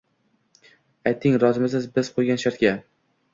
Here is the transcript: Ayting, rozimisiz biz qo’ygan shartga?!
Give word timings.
Ayting, 1.11 1.35
rozimisiz 1.43 1.85
biz 1.99 2.11
qo’ygan 2.17 2.43
shartga?! 2.47 2.73